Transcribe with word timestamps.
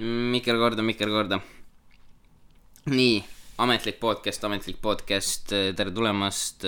Mikker 0.00 0.56
korda, 0.56 0.82
Mikker 0.82 1.08
korda. 1.12 1.40
nii, 2.90 3.20
ametlik 3.60 3.98
podcast, 4.00 4.44
ametlik 4.44 4.78
podcast, 4.80 5.50
tere 5.76 5.90
tulemast. 5.92 6.64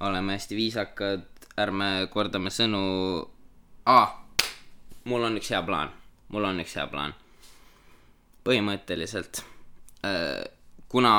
oleme 0.00 0.32
hästi 0.36 0.54
viisakad, 0.56 1.24
ärme 1.58 2.06
kordame 2.12 2.50
sõnu 2.54 2.82
ah,. 3.86 4.12
mul 5.04 5.24
on 5.26 5.36
üks 5.40 5.50
hea 5.50 5.62
plaan, 5.66 5.90
mul 6.28 6.44
on 6.44 6.60
üks 6.62 6.76
hea 6.78 6.86
plaan. 6.86 7.14
põhimõtteliselt, 8.46 9.42
kuna 10.88 11.14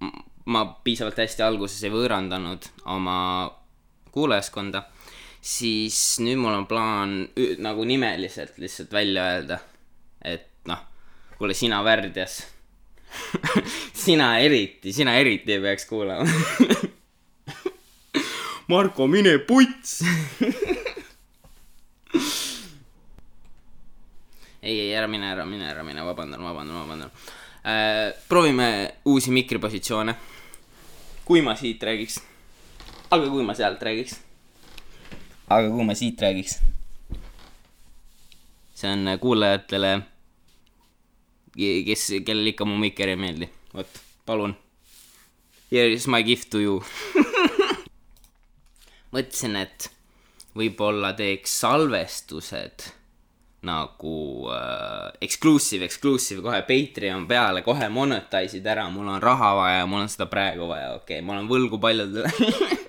m- 0.00 0.22
ma 0.46 0.62
piisavalt 0.84 1.18
hästi 1.18 1.42
alguses 1.42 1.82
ei 1.82 1.90
võõrandanud 1.90 2.68
oma 2.86 3.50
kuulajaskonda, 4.14 4.84
siis 5.42 6.20
nüüd 6.22 6.38
mul 6.38 6.54
on 6.60 6.66
plaan 6.70 7.16
nagu 7.58 7.84
nimeliselt 7.84 8.54
lihtsalt 8.62 8.92
välja 8.94 9.26
öelda, 9.34 9.58
et 10.22 10.46
noh, 10.68 10.78
kuule 11.38 11.54
sina 11.54 11.82
värdjas, 11.84 12.46
sina 14.04 14.38
eriti, 14.38 14.92
sina 14.92 15.16
eriti 15.18 15.52
ei 15.52 15.60
peaks 15.60 15.86
kuulama. 15.88 16.24
Marko, 18.68 19.06
mine 19.08 19.38
puts. 19.48 20.02
ei, 24.62 24.80
ei 24.80 24.94
ära 24.94 25.08
mine, 25.08 25.30
ära 25.32 25.46
mine, 25.48 25.70
ära 25.70 25.82
mine, 25.84 26.04
vabandan, 26.04 26.42
vabandan, 26.44 26.76
vabandan 26.82 27.10
äh,. 27.64 28.12
proovime 28.28 28.94
uusi 29.04 29.30
mikripositsioone. 29.30 30.14
kui 31.24 31.42
ma 31.44 31.52
siit 31.56 31.82
räägiks, 31.82 32.22
aga 33.10 33.28
kui 33.28 33.44
ma 33.44 33.54
sealt 33.54 33.82
räägiks. 33.82 34.16
aga 35.48 35.68
kui 35.70 35.84
ma 35.84 35.94
siit 35.94 36.20
räägiks. 36.20 36.60
See 38.78 38.90
on 38.94 39.10
kuulajatele, 39.18 39.92
kes, 41.58 42.04
kellel 42.26 42.52
ikka 42.52 42.66
mu 42.68 42.78
mikker 42.78 43.10
ei 43.10 43.18
meeldi, 43.18 43.50
vot, 43.74 44.02
palun. 44.26 44.54
Here 45.68 45.90
is 45.92 46.06
my 46.08 46.22
gift 46.24 46.50
to 46.54 46.62
you. 46.62 46.78
mõtlesin, 49.14 49.56
et 49.58 49.88
võib-olla 50.58 51.12
teeks 51.16 51.58
salvestused 51.62 52.88
nagu 53.68 54.16
äh, 54.54 55.08
exclusive, 55.24 55.82
exclusive 55.88 56.44
kohe 56.44 56.60
Patreon 56.66 57.26
peale, 57.28 57.64
kohe 57.66 57.88
monetise'id 57.90 58.66
ära, 58.70 58.86
mul 58.94 59.10
on 59.10 59.22
raha 59.22 59.54
vaja, 59.58 59.86
mul 59.90 60.04
on 60.04 60.12
seda 60.12 60.28
praegu 60.30 60.68
vaja, 60.70 60.92
okei 61.00 61.18
okay,, 61.18 61.26
ma 61.26 61.34
olen 61.34 61.50
võlgu 61.50 61.80
paljudele 61.82 62.30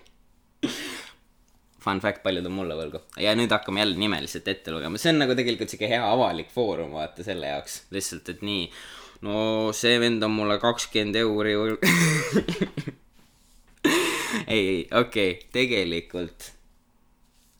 Fun 1.90 2.02
fact, 2.04 2.22
paljud 2.22 2.46
on 2.46 2.54
mulle 2.54 2.76
võlgu. 2.78 3.00
ja 3.18 3.32
nüüd 3.38 3.50
hakkame 3.50 3.82
jälle 3.82 3.98
nimeliselt 3.98 4.48
ette 4.52 4.70
lugema, 4.70 5.00
see 5.02 5.10
on 5.10 5.24
nagu 5.24 5.34
tegelikult 5.38 5.72
siuke 5.74 5.88
hea 5.90 6.04
avalik 6.06 6.52
foorum, 6.54 6.92
vaata 6.94 7.26
selle 7.26 7.50
jaoks, 7.50 7.80
lihtsalt, 7.96 8.30
et 8.30 8.44
nii. 8.46 8.68
no 9.26 9.40
see 9.74 9.96
vend 10.02 10.24
on 10.28 10.36
mulle 10.36 10.60
kakskümmend 10.62 11.18
euri 11.18 11.56
võlg. 11.58 11.88
ei, 14.54 14.62
ei, 14.62 14.84
okei 14.86 15.32
okay,, 15.34 15.50
tegelikult 15.56 16.52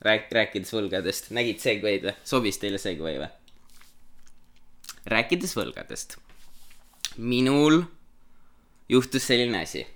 rääk-, 0.06 0.30
rääkides 0.38 0.70
võlgadest, 0.76 1.32
nägid 1.34 1.58
segway'd 1.64 2.06
või, 2.06 2.14
sobis 2.34 2.62
teile 2.62 2.78
segway 2.78 3.18
või? 3.24 3.32
rääkides 5.10 5.56
võlgadest, 5.58 6.20
minul 7.18 7.82
juhtus 8.92 9.26
selline 9.26 9.64
asi, 9.66 9.86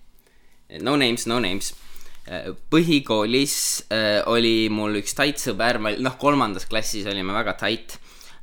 no 0.83 0.99
names, 0.99 1.29
no 1.31 1.39
names 1.45 1.75
põhikoolis 2.73 3.57
äh, 3.93 4.23
oli 4.33 4.71
mul 4.73 4.97
üks 5.03 5.13
tait 5.17 5.41
sõber, 5.41 5.79
ma, 5.83 5.93
noh, 6.01 6.17
kolmandas 6.21 6.65
klassis 6.71 7.05
olime 7.11 7.35
väga 7.37 7.53
tait 7.61 7.99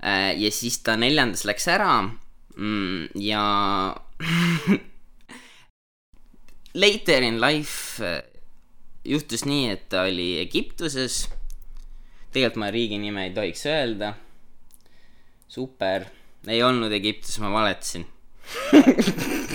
äh, 0.06 0.38
ja 0.38 0.52
siis 0.54 0.78
ta 0.86 0.94
neljandas 1.00 1.48
läks 1.50 1.66
ära 1.72 1.96
mm, 2.06 3.18
ja 3.18 3.44
later 6.84 7.26
in 7.26 7.42
life 7.42 8.06
äh, 8.06 8.22
juhtus 9.04 9.48
nii, 9.50 9.72
et 9.74 9.88
ta 9.90 10.06
oli 10.06 10.36
Egiptuses. 10.44 11.24
tegelikult 12.32 12.62
ma 12.62 12.70
riigi 12.70 13.02
nime 13.02 13.26
ei 13.28 13.34
tohiks 13.34 13.66
öelda. 13.66 14.14
super, 15.48 16.06
ei 16.48 16.62
olnud 16.64 16.94
Egiptus, 16.94 17.40
ma 17.42 17.50
valetasin 17.50 18.06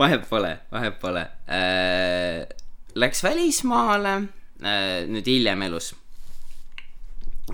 vahet 0.00 0.26
pole, 0.28 0.56
vahet 0.72 0.98
pole 1.00 1.26
äh,. 1.46 2.46
Läks 2.94 3.22
välismaale 3.22 4.14
äh, 4.16 5.06
nüüd 5.06 5.28
hiljem 5.30 5.62
elus. 5.68 5.94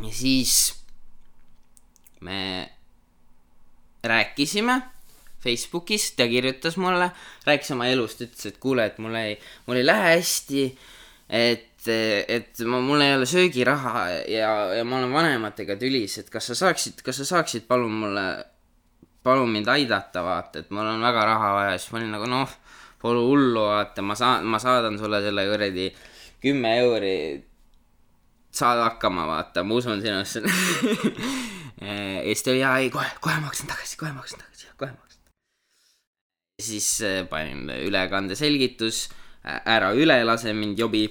ja 0.01 0.12
siis 0.12 0.75
me 2.21 2.71
rääkisime 4.05 4.81
Facebookis, 5.47 6.11
ta 6.17 6.27
kirjutas 6.29 6.77
mulle, 6.81 7.11
rääkis 7.47 7.71
oma 7.75 7.87
elust, 7.87 8.23
ütles, 8.25 8.49
et 8.49 8.59
kuule, 8.63 8.89
et 8.89 8.99
mul 9.03 9.15
ei, 9.19 9.37
mul 9.67 9.78
ei 9.78 9.87
lähe 9.87 10.17
hästi. 10.17 10.65
et, 11.28 11.87
et 11.87 12.61
ma, 12.67 12.81
mul 12.83 13.03
ei 13.03 13.15
ole 13.15 13.27
söögiraha 13.27 14.09
ja, 14.31 14.51
ja 14.78 14.84
ma 14.87 15.01
olen 15.01 15.13
vanematega 15.13 15.77
tülis, 15.78 16.19
et 16.19 16.31
kas 16.31 16.51
sa 16.51 16.59
saaksid, 16.59 17.03
kas 17.07 17.21
sa 17.23 17.27
saaksid 17.34 17.67
palun 17.69 17.95
mulle, 18.03 18.27
palun 19.26 19.50
mind 19.50 19.69
aidata, 19.72 20.22
vaata, 20.22 20.62
et 20.62 20.70
mul 20.75 20.87
on 20.87 21.03
väga 21.03 21.25
raha 21.26 21.53
vaja, 21.59 21.75
siis 21.78 21.91
ma 21.92 22.00
olin 22.00 22.14
nagu 22.14 22.28
noh, 22.31 22.53
pole 23.03 23.25
hullu, 23.26 23.66
vaata, 23.72 24.04
ma 24.06 24.14
saan, 24.19 24.47
ma 24.47 24.60
saadan 24.62 24.98
sulle 25.00 25.20
selle 25.25 25.47
kuradi 25.50 25.91
kümme 26.42 26.76
euri. 26.82 27.16
saad 28.56 28.81
hakkama, 28.81 29.26
vaata, 29.28 29.65
ma 29.66 29.76
usun 29.76 30.00
sinusse. 30.00 30.41
ja 31.86 32.22
siis 32.25 32.44
ta 32.44 32.54
oli, 32.54 32.62
jaa, 32.62 32.78
ei 32.81 32.88
kohe, 32.94 33.10
kohe 33.20 33.36
maksan 33.42 33.69
tagasi, 33.69 33.98
kohe 34.00 34.15
maksan 34.16 34.41
tagasi, 34.41 34.70
kohe 34.81 34.92
maksan. 34.94 35.20
siis 36.62 36.88
äh, 37.04 37.20
panin 37.28 37.69
ülekande 37.84 38.38
selgitus, 38.38 39.09
ära 39.44 39.92
üle 39.94 40.22
lase 40.25 40.54
mind 40.56 40.78
jobi. 40.81 41.04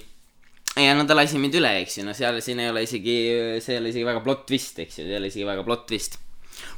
ja 0.76 0.96
no 0.96 1.06
ta 1.06 1.14
lasi 1.14 1.38
mind 1.38 1.54
üle, 1.60 1.76
eks 1.84 2.00
ju, 2.00 2.08
no 2.08 2.16
seal 2.16 2.40
siin 2.42 2.64
ei 2.64 2.72
ole 2.72 2.82
isegi, 2.88 3.16
see 3.62 3.76
ei 3.76 3.82
ole 3.84 3.94
isegi 3.94 4.08
väga 4.08 4.24
plot 4.26 4.46
twist, 4.50 4.82
eks 4.82 4.98
ju, 4.98 5.04
see 5.04 5.14
ei 5.14 5.20
ole 5.20 5.30
isegi 5.30 5.46
väga 5.46 5.62
plot 5.68 5.86
twist. 5.92 6.18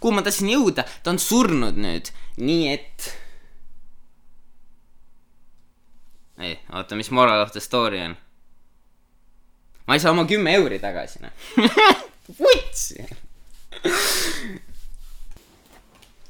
Kuhu 0.01 0.15
ma 0.15 0.25
tahtsin 0.25 0.51
jõuda, 0.53 0.85
ta 1.03 1.13
on 1.15 1.21
surnud 1.23 1.79
nüüd, 1.81 2.13
nii 2.41 2.71
et. 2.73 3.11
ei, 6.39 6.57
oota, 6.73 6.99
mis 6.99 7.11
moral 7.11 7.43
of 7.43 7.53
the 7.53 7.63
story 7.63 8.03
on? 8.05 8.17
ma 9.87 9.97
ei 9.97 10.03
saa 10.03 10.13
oma 10.15 10.27
kümme 10.29 10.55
euri 10.59 10.81
tagasi, 10.83 11.23
noh. 11.25 11.33
vuts. 12.41 12.93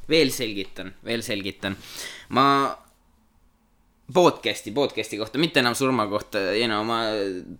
veel 0.08 0.30
selgitan, 0.32 0.94
veel 1.04 1.24
selgitan. 1.26 1.76
ma 2.34 2.46
podcast'i, 4.14 4.72
podcast'i 4.72 5.18
kohta, 5.20 5.40
mitte 5.40 5.60
enam 5.60 5.74
surma 5.76 6.06
kohta, 6.08 6.40
ei 6.56 6.64
no 6.70 6.80
ma, 6.88 7.02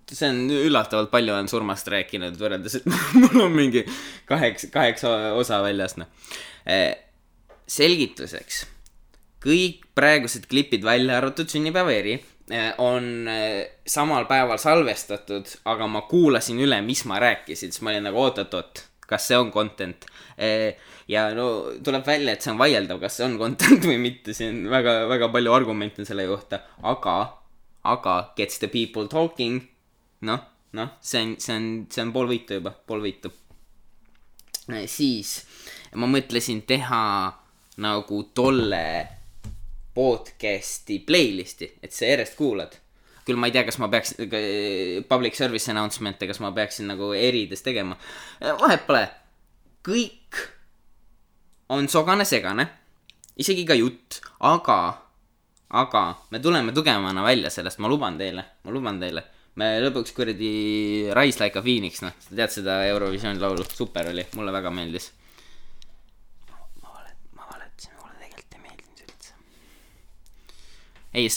see 0.09 0.31
on 0.31 0.47
üllatavalt 0.57 1.11
palju 1.13 1.35
olen 1.35 1.51
surmast 1.51 1.91
rääkinud 1.93 2.39
võrreldes, 2.41 2.79
et 2.79 2.89
mul 3.19 3.45
on 3.45 3.53
mingi 3.53 3.85
kaheksa, 4.29 4.71
kaheksa 4.73 5.13
osa 5.37 5.61
väljas, 5.65 5.99
noh. 6.01 6.09
selgituseks, 7.69 8.65
kõik 9.45 9.85
praegused 9.99 10.49
klipid 10.49 10.87
välja 10.89 11.21
arvatud 11.21 11.51
sünnipäeva 11.53 11.93
eri 11.95 12.17
on 12.81 13.29
samal 13.85 14.25
päeval 14.29 14.61
salvestatud, 14.61 15.51
aga 15.69 15.89
ma 15.91 16.07
kuulasin 16.09 16.63
üle, 16.65 16.81
mis 16.85 17.05
ma 17.09 17.21
rääkisin, 17.21 17.75
siis 17.75 17.85
ma 17.85 17.93
olin 17.93 18.09
nagu 18.09 18.23
oot-oot-oot, 18.25 18.87
kas 19.09 19.29
see 19.29 19.37
on 19.37 19.53
content. 19.53 20.09
Ja 21.09 21.29
no 21.35 21.49
tuleb 21.85 22.07
välja, 22.07 22.35
et 22.35 22.45
see 22.45 22.53
on 22.53 22.61
vaieldav, 22.61 23.01
kas 23.03 23.19
see 23.19 23.27
on 23.27 23.39
content 23.41 23.85
või 23.89 23.99
mitte, 24.03 24.35
siin 24.37 24.67
väga, 24.71 25.01
väga 25.11 25.31
palju 25.33 25.55
argumente 25.57 26.03
on 26.05 26.09
selle 26.09 26.29
kohta, 26.29 26.61
aga, 26.87 27.17
aga 27.89 28.17
gets 28.37 28.61
the 28.63 28.71
people 28.73 29.09
talking. 29.09 29.63
noh, 30.29 30.41
noh, 30.77 30.97
see 31.01 31.23
on, 31.23 31.37
see 31.41 31.55
on, 31.57 31.69
see 31.93 32.05
on 32.05 32.13
pool 32.13 32.29
võitu 32.31 32.59
juba, 32.59 32.75
pool 32.87 33.05
võitu. 33.05 33.33
siis 34.87 35.39
ma 35.97 36.09
mõtlesin 36.11 36.61
teha 36.69 37.05
nagu 37.81 38.19
tolle 38.35 38.83
podcast'i 39.95 41.01
playlist'i, 41.07 41.71
et 41.83 41.95
sa 41.95 42.11
järjest 42.13 42.37
kuulad. 42.37 42.77
küll 43.29 43.37
ma 43.37 43.49
ei 43.49 43.53
tea, 43.53 43.65
kas 43.69 43.77
ma 43.77 43.91
peaks 43.93 44.15
public 45.09 45.37
service 45.37 45.69
announcement'e, 45.69 46.29
kas 46.29 46.41
ma 46.41 46.53
peaksin 46.53 46.89
nagu 46.93 47.11
erides 47.17 47.65
tegema. 47.65 47.97
vahet 48.61 48.85
pole, 48.87 49.07
kõik 49.89 50.58
on 51.69 51.89
sogane-segane, 51.89 52.65
isegi 53.37 53.65
ka 53.69 53.77
jutt, 53.77 54.21
aga, 54.49 54.79
aga 55.77 56.05
me 56.33 56.41
tuleme 56.41 56.73
tugevamana 56.73 57.25
välja 57.25 57.51
sellest, 57.53 57.79
ma 57.79 57.89
luban 57.89 58.17
teile, 58.19 58.45
ma 58.65 58.73
luban 58.73 59.01
teile. 59.01 59.25
me 59.59 59.81
lõpuks 59.83 60.13
kuradi 60.15 61.11
Rise 61.11 61.43
like 61.43 61.59
a 61.59 61.63
phoenix, 61.63 61.99
noh, 62.05 62.15
sa 62.23 62.37
tead 62.39 62.53
seda 62.55 62.77
Eurovisiooni 62.87 63.41
laulu, 63.43 63.65
super 63.67 64.07
oli, 64.13 64.23
mulle 64.39 64.53
väga 64.55 64.71
meeldis. 64.71 65.11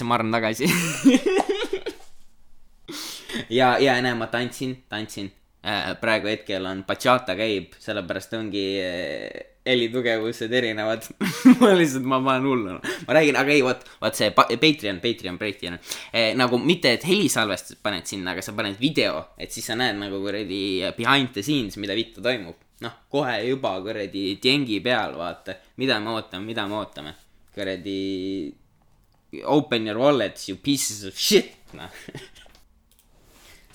ma 0.05 0.15
arvan 0.15 0.31
tagasi. 0.31 0.69
ja, 3.57 3.79
ja 3.81 4.01
näe, 4.01 4.13
ma 4.13 4.27
tantsin, 4.27 4.83
tantsin. 4.89 5.31
praegu 6.01 6.29
hetkel 6.29 6.65
on 6.65 6.83
bachata 6.85 7.33
käib, 7.37 7.73
sellepärast 7.81 8.33
ongi 8.37 8.65
äh, 8.81 9.50
helitugevused 9.65 10.53
erinevad 10.57 11.05
ma 11.61 11.71
lihtsalt, 11.77 12.05
ma 12.09 12.17
panen 12.25 12.47
hullu. 12.49 12.77
ma 13.07 13.13
räägin, 13.17 13.37
aga 13.37 13.53
ei, 13.53 13.61
vot, 13.65 13.83
vot 14.01 14.17
see 14.17 14.31
pa- 14.35 14.47
Patreon, 14.49 14.99
Patreon, 15.03 15.37
Patreon 15.41 15.77
eh,. 15.77 16.31
nagu 16.37 16.57
mitte, 16.61 16.95
et 16.97 17.05
helisalvestust 17.05 17.81
paned 17.83 18.09
sinna, 18.09 18.33
aga 18.33 18.41
sa 18.45 18.55
paned 18.57 18.79
video, 18.81 19.19
et 19.37 19.53
siis 19.53 19.67
sa 19.69 19.77
näed 19.77 19.99
nagu 20.01 20.21
kuradi 20.23 20.61
behind 20.97 21.33
the 21.35 21.43
scenes, 21.45 21.77
mida 21.81 21.97
vittu 21.97 22.23
toimub. 22.25 22.57
noh, 22.81 22.95
kohe 23.13 23.35
juba 23.45 23.75
kuradi 23.85 24.39
tjengi 24.41 24.79
peal, 24.81 25.13
vaata, 25.19 25.59
mida 25.77 25.99
me 26.01 26.15
ootame, 26.17 26.45
mida 26.49 26.65
me 26.67 26.79
ootame. 26.81 27.13
kuradi 27.53 27.99
open 29.45 29.85
your 29.87 29.97
wallets, 30.01 30.49
you 30.49 30.57
pieces 30.57 31.03
of 31.05 31.17
shit, 31.17 31.53
noh 31.77 31.89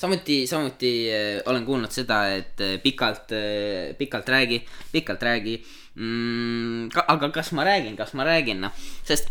samuti, 0.00 0.44
samuti 0.46 0.92
äh, 1.12 1.40
olen 1.46 1.64
kuulnud 1.66 1.92
seda, 1.94 2.20
et 2.36 2.60
äh, 2.60 2.76
pikalt 2.82 3.32
äh,, 3.36 3.96
pikalt 3.98 4.28
räägi, 4.28 4.60
pikalt 4.92 5.22
räägi 5.22 5.56
mm,. 5.94 6.90
aga 7.06 7.30
kas 7.34 7.52
ma 7.56 7.64
räägin, 7.64 7.96
kas 7.96 8.14
ma 8.14 8.26
räägin, 8.26 8.60
noh, 8.66 8.86
sest 9.06 9.30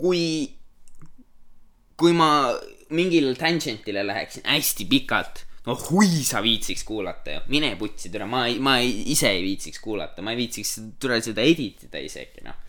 kui, 0.00 0.24
kui 1.96 2.12
ma 2.16 2.28
mingile 2.94 3.34
tangent'ile 3.38 4.04
läheksin 4.06 4.46
hästi 4.48 4.86
pikalt, 4.90 5.44
no 5.66 5.76
hui 5.88 6.24
sa 6.26 6.42
viitsiks 6.44 6.84
kuulata 6.84 7.38
ju, 7.38 7.46
mine 7.54 7.74
putsi, 7.80 8.10
türa, 8.12 8.26
ma 8.28 8.44
ma 8.60 8.78
ise 8.84 9.30
ei 9.30 9.42
viitsiks 9.46 9.80
kuulata, 9.82 10.22
ma 10.22 10.34
ei 10.34 10.42
viitsiks 10.44 10.76
türa 11.00 11.20
seda 11.24 11.46
edit 11.46 11.86
ida 11.88 12.02
isegi, 12.02 12.44
noh. 12.46 12.60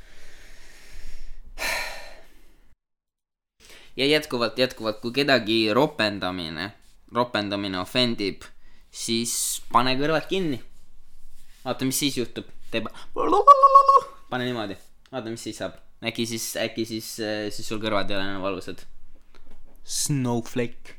Ja 3.96 4.06
jätkuvalt, 4.06 4.58
jätkuvalt, 4.60 5.00
kui 5.00 5.12
kedagi 5.16 5.74
ropendamine, 5.74 6.72
ropendamine 7.16 7.80
ofendib, 7.80 8.44
siis 8.92 9.62
pane 9.72 9.96
kõrvad 10.00 10.28
kinni. 10.30 10.62
vaata, 11.66 11.86
mis 11.86 12.00
siis 12.00 12.18
juhtub, 12.18 12.50
teeb. 12.72 12.90
pane 14.30 14.46
niimoodi, 14.46 14.78
vaata, 15.12 15.30
mis 15.30 15.44
siis 15.48 15.62
saab. 15.62 15.80
äkki 16.06 16.26
siis, 16.26 16.56
äkki 16.60 16.86
siis, 16.86 17.16
siis 17.50 17.68
sul 17.68 17.80
kõrvad 17.82 18.12
ei 18.12 18.18
ole 18.18 18.28
enam 18.28 18.44
valusad. 18.44 18.84
Snowflake. 19.84 20.98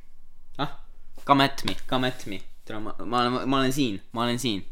ah, 0.59 0.79
come 1.25 1.45
at 1.45 1.65
me, 1.65 1.77
come 1.89 2.09
at 2.09 2.27
me. 2.27 2.41
tere, 2.65 2.81
ma, 2.81 2.95
ma 3.05 3.21
olen, 3.21 3.49
ma 3.49 3.61
olen 3.61 3.73
siin, 3.73 4.01
ma 4.13 4.25
olen 4.25 4.39
siin. 4.39 4.65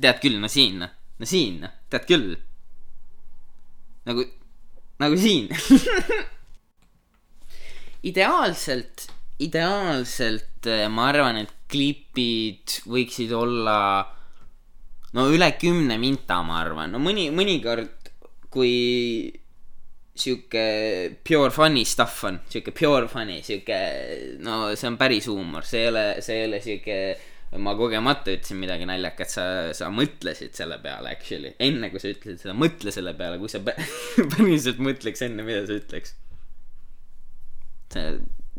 tead 0.00 0.18
küll, 0.20 0.40
no 0.42 0.48
siin, 0.48 0.82
no 1.18 1.26
siin, 1.26 1.62
tead 1.90 2.10
küll. 2.10 2.34
nagu, 4.08 4.26
nagu 5.02 5.18
siin. 5.18 5.48
Ideaalselt, 8.08 9.08
ideaalselt 9.42 10.68
eh, 10.70 10.86
ma 10.90 11.08
arvan, 11.10 11.40
et 11.42 11.54
klipid 11.68 12.78
võiksid 12.88 13.32
olla 13.34 13.78
no 15.16 15.26
üle 15.32 15.50
kümne 15.60 15.98
minta, 16.00 16.40
ma 16.46 16.60
arvan, 16.62 16.94
no 16.94 17.02
mõni, 17.02 17.28
mõnikord, 17.34 18.12
kui 18.52 19.28
sihuke 20.18 20.64
pure 21.26 21.50
funny 21.54 21.84
stuff 21.86 22.24
on, 22.26 22.40
sihuke 22.50 22.74
pure 22.76 23.08
funny, 23.10 23.40
sihuke, 23.46 23.78
no 24.42 24.74
see 24.74 24.88
on 24.90 24.98
päris 25.00 25.28
huumor, 25.30 25.66
see 25.66 25.84
ei 25.84 25.90
ole, 25.92 26.06
see 26.24 26.40
ei 26.40 26.46
ole 26.48 26.62
sihuke 26.64 26.98
ma 27.56 27.72
kogemata 27.76 28.32
ütlesin 28.34 28.58
midagi 28.60 28.84
naljakat, 28.88 29.30
sa, 29.32 29.44
sa 29.76 29.88
mõtlesid 29.92 30.52
selle 30.56 30.76
peale 30.84 31.14
actually, 31.14 31.54
enne 31.64 31.88
kui 31.88 32.02
sa 32.02 32.10
ütlesid 32.12 32.42
seda, 32.42 32.54
mõtle 32.56 32.92
selle 32.92 33.14
peale, 33.16 33.38
kui 33.40 33.48
sa 33.48 33.62
pä- 33.64 33.78
päriselt 34.34 34.82
mõtleks 34.84 35.24
enne, 35.24 35.46
mida 35.46 35.62
sa 35.68 35.78
ütleks. 35.78 36.12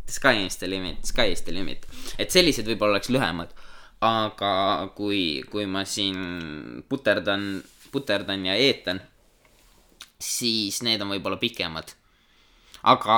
Sky 0.09 0.47
is 0.47 0.57
the 0.57 0.65
limit, 0.65 1.06
sky 1.06 1.30
is 1.36 1.45
the 1.45 1.53
limit, 1.53 1.86
et 2.18 2.33
sellised 2.33 2.65
võib-olla 2.65 2.97
oleks 2.97 3.12
lühemad, 3.13 3.53
aga 4.01 4.53
kui, 4.97 5.44
kui 5.51 5.68
ma 5.69 5.86
siin 5.86 6.81
puterdan, 6.89 7.59
puterdan 7.94 8.47
ja 8.50 8.57
eetan, 8.57 9.03
siis 10.18 10.81
need 10.81 11.06
on 11.06 11.13
võib-olla 11.13 11.38
pikemad. 11.38 11.94
aga 12.89 13.15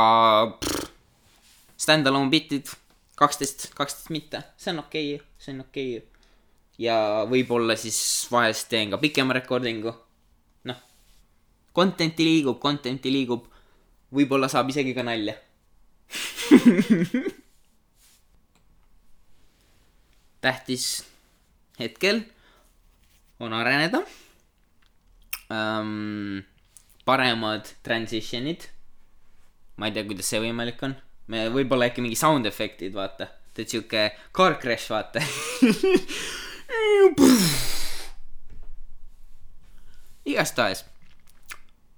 stand-alone 1.79 2.29
bit'id, 2.33 2.67
kaksteist, 3.21 3.69
kaksteist 3.77 4.09
mitte, 4.13 4.41
see 4.57 4.71
on 4.73 4.79
okei 4.83 5.15
okay,, 5.15 5.27
see 5.37 5.53
on 5.53 5.61
okei 5.65 5.97
okay.. 5.99 6.07
ja 6.81 6.95
võib-olla 7.29 7.75
siis 7.79 7.99
vahest 8.31 8.69
teen 8.71 8.87
ka 8.93 8.97
pikema 9.01 9.37
recording'u, 9.37 9.93
noh, 10.71 10.79
content'i 11.77 12.23
liigub, 12.25 12.57
content'i 12.63 13.09
liigub, 13.13 13.43
võib-olla 14.11 14.47
saab 14.51 14.67
isegi 14.73 14.93
ka 14.97 15.03
nalja 15.07 15.35
tähtis 20.41 21.05
hetkel 21.79 22.23
on 23.39 23.53
areneda 23.53 24.01
ähm,. 25.51 26.39
paremad 27.05 27.65
transition'id. 27.83 28.61
ma 29.77 29.85
ei 29.87 29.93
tea, 29.95 30.05
kuidas 30.05 30.27
see 30.29 30.39
võimalik 30.43 30.83
on. 30.85 30.93
Me 31.27 31.49
võib-olla 31.53 31.85
äkki 31.89 32.01
mingi 32.01 32.15
sound 32.19 32.45
efektid, 32.45 32.93
vaata. 32.93 33.27
teed 33.53 33.67
siuke 33.67 34.11
car 34.33 34.55
crash, 34.61 34.89
vaata. 34.91 35.19
igastahes 40.25 40.85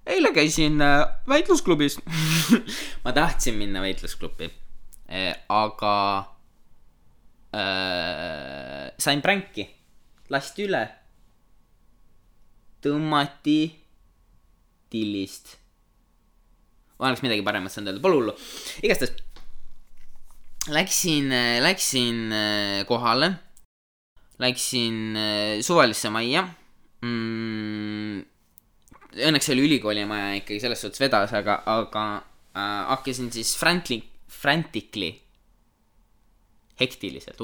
eile 0.08 0.32
käisin 0.34 0.82
äh, 0.82 1.08
väitlusklubis 1.30 2.00
ma 3.04 3.12
tahtsin 3.14 3.56
minna 3.56 3.82
väitlusklubi 3.82 4.50
äh,, 5.10 5.36
aga 5.50 5.94
äh, 7.54 8.92
sain 8.98 9.22
pränki, 9.22 9.68
lasti 10.30 10.68
üle, 10.68 10.84
tõmmati 12.84 13.60
tillist. 14.94 15.58
Oleks 17.10 17.24
midagi 17.26 17.46
paremat 17.46 17.74
saanud 17.74 17.92
öelda, 17.92 18.04
pole 18.04 18.20
hullu, 18.20 18.36
igastahes 18.84 19.16
läksin, 20.74 21.32
läksin 21.64 22.32
äh, 22.32 22.84
kohale, 22.88 23.34
läksin 24.40 25.18
äh, 25.20 25.58
suvalisse 25.66 26.12
majja. 26.14 26.46
Mm, 27.04 28.22
õnneks 29.28 29.52
oli 29.52 29.68
ülikooli 29.68 30.08
maja 30.08 30.38
ikkagi 30.40 30.62
selles 30.64 30.82
suhtes 30.86 31.04
vedas, 31.04 31.36
aga, 31.36 31.60
aga 31.68 32.06
äh, 32.56 32.80
hakkasin 32.94 33.30
siis 33.36 33.54
frantic, 33.60 34.08
frantically, 34.32 35.12
hektiliselt, 36.80 37.44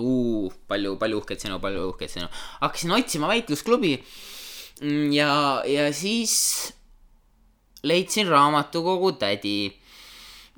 palju, 0.71 0.95
palju 0.99 1.19
uhket 1.21 1.43
sõnu, 1.43 1.59
palju 1.61 1.89
uhket 1.91 2.15
sõnu, 2.15 2.31
hakkasin 2.63 2.95
otsima 2.95 3.29
väitlusklubi 3.29 3.97
Mm, 4.79 5.11
ja, 5.11 5.31
ja 5.67 5.89
siis 5.91 6.71
leidsin 7.83 8.27
raamatukogu 8.27 9.11
tädi. 9.21 9.73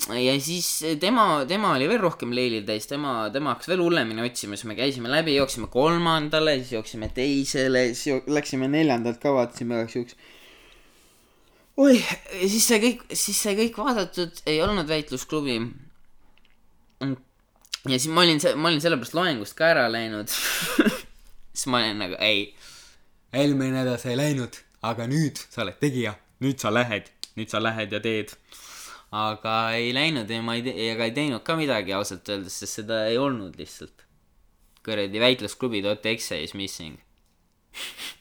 ja 0.10 0.34
siis 0.42 0.70
tema, 1.00 1.46
tema 1.48 1.76
oli 1.76 1.88
veel 1.90 2.02
rohkem 2.02 2.34
leili 2.34 2.64
täis, 2.66 2.88
tema, 2.90 3.30
tema 3.34 3.54
hakkas 3.54 3.70
veel 3.70 3.84
hullemini 3.84 4.26
otsima, 4.26 4.58
siis 4.58 4.70
me 4.72 4.76
käisime 4.76 5.12
läbi, 5.12 5.36
jooksime 5.36 5.68
kolmandale, 5.70 6.58
siis 6.60 6.72
jooksime 6.80 7.12
teisele, 7.14 7.92
siis 7.94 8.24
läksime 8.28 8.68
neljandalt 8.72 9.22
ka, 9.22 9.34
vaatasime 9.36 9.78
igaks 9.78 10.00
juhuks 10.00 10.18
oi, 11.82 12.00
siis 12.48 12.66
sai 12.68 12.80
kõik, 12.84 13.06
siis 13.14 13.38
sai 13.42 13.56
kõik 13.60 13.78
vaadatud, 13.80 14.42
ei 14.50 14.62
olnud 14.64 14.90
väitlusklubi. 14.90 15.60
ja 17.02 17.98
siis 17.98 18.10
ma 18.14 18.26
olin, 18.26 18.42
ma 18.56 18.70
olin 18.70 18.82
sellepärast 18.84 19.16
loengust 19.18 19.58
ka 19.58 19.72
ära 19.72 19.88
läinud. 19.92 20.30
siis 21.54 21.68
ma 21.72 21.82
olin 21.82 22.02
nagu 22.04 22.20
ei, 22.20 22.52
eelmine 23.34 23.82
nädal 23.82 24.00
sa 24.02 24.12
ei 24.12 24.20
läinud, 24.20 24.60
aga 24.86 25.08
nüüd 25.10 25.40
sa 25.50 25.64
oled 25.66 25.80
tegija, 25.82 26.16
nüüd 26.42 26.62
sa 26.62 26.72
lähed, 26.74 27.10
nüüd 27.38 27.52
sa 27.52 27.62
lähed 27.62 27.94
ja 27.94 28.02
teed. 28.04 28.36
aga 29.12 29.74
ei 29.76 29.92
läinud 29.92 30.30
ja 30.32 30.40
ma 30.42 30.56
ei 30.56 30.64
tee, 30.64 30.88
ega 30.94 31.04
ei 31.04 31.12
teinud 31.12 31.44
ka 31.44 31.58
midagi 31.60 31.92
ausalt 31.94 32.30
öeldes, 32.32 32.56
sest 32.62 32.80
seda 32.80 33.04
ei 33.10 33.18
olnud 33.20 33.58
lihtsalt. 33.60 34.06
kuradi 34.86 35.20
väitlusklubi 35.22 35.84
dot 35.86 36.06
exe 36.06 36.42
is 36.44 36.56
missing. 36.58 36.98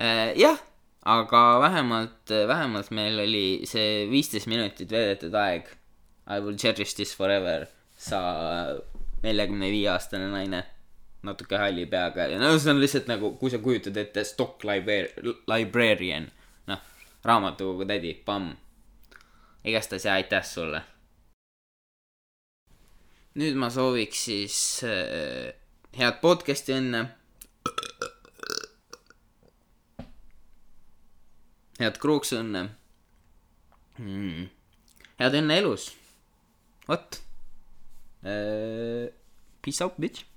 Äh, 0.00 0.32
jah, 0.38 0.56
aga 1.04 1.60
vähemalt, 1.60 2.30
vähemalt 2.48 2.88
meil 2.96 3.18
oli 3.20 3.66
see 3.68 4.06
viisteist 4.08 4.48
minutit 4.48 4.88
veedetud 4.88 5.34
aeg. 5.36 5.66
I 6.30 6.38
will 6.40 6.56
cherish 6.56 6.94
this 6.96 7.12
forever, 7.12 7.66
sa 8.00 8.20
neljakümne 9.20 9.68
viie 9.74 9.90
aastane 9.92 10.30
naine, 10.32 10.62
natuke 11.26 11.58
halli 11.60 11.86
peaga 11.90 12.26
ja 12.30 12.38
no 12.40 12.52
see 12.58 12.72
on 12.72 12.80
lihtsalt 12.80 13.10
nagu, 13.10 13.34
kui 13.40 13.52
sa 13.52 13.60
kujutad 13.62 13.96
ette 14.00 14.24
stock 14.24 14.64
libra-, 14.64 15.34
librarian, 15.52 16.30
noh, 16.70 16.80
raamatukogu 17.24 17.88
tädi, 17.88 18.14
pamm. 18.24 18.54
igastahes 19.64 20.08
ja 20.08 20.16
aitäh 20.16 20.44
sulle. 20.44 20.82
nüüd 23.40 23.56
ma 23.60 23.70
sooviks 23.70 24.24
siis 24.26 24.58
äh, 24.88 25.52
head 25.96 26.20
podcast'i 26.22 26.74
õnne 26.76 27.04
head 31.80 31.96
kruuksõnne 32.00 32.64
mm.. 33.98 34.48
head 35.20 35.36
õnne 35.40 35.60
elus. 35.62 35.90
vot. 36.88 37.20
Peace 38.20 39.84
out, 39.84 39.96
bitch. 40.00 40.29